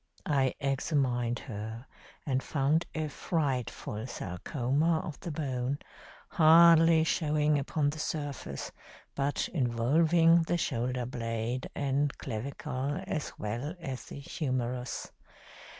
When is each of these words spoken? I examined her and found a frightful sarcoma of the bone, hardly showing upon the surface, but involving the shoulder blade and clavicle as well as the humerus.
I 0.25 0.55
examined 0.59 1.37
her 1.45 1.85
and 2.25 2.41
found 2.41 2.87
a 2.95 3.07
frightful 3.07 4.07
sarcoma 4.07 4.99
of 5.01 5.19
the 5.19 5.29
bone, 5.29 5.77
hardly 6.29 7.03
showing 7.03 7.59
upon 7.59 7.91
the 7.91 7.99
surface, 7.99 8.71
but 9.13 9.47
involving 9.49 10.41
the 10.41 10.57
shoulder 10.57 11.05
blade 11.05 11.69
and 11.75 12.17
clavicle 12.17 13.03
as 13.05 13.33
well 13.37 13.75
as 13.79 14.05
the 14.05 14.17
humerus. 14.17 15.11